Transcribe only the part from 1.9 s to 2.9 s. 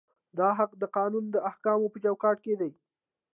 په چوکاټ کې دی.